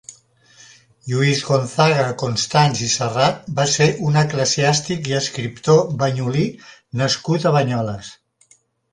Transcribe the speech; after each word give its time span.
Lluís 1.09 1.41
Gonçaga 1.47 2.05
Constans 2.21 2.79
i 2.87 2.87
Serrat 2.93 3.43
va 3.59 3.65
ser 3.73 3.87
un 4.11 4.17
eclesiàstic 4.21 5.09
i 5.11 5.15
escriptor 5.19 5.83
banyolí 5.99 6.47
nascut 7.03 7.45
a 7.45 7.53
Banyoles. 7.57 8.11